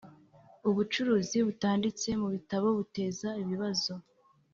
[0.69, 3.93] Ubucuruzi butanditse mu bitabo buteza ibibazo